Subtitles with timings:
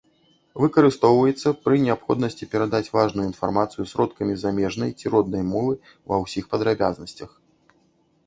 [0.61, 5.73] Выкарыстоўваецца пры неабходнасці перадаць важную інфармацыю сродкамі замежнай ці роднай мовы
[6.13, 7.29] ва ўсіх падрабязнасцях.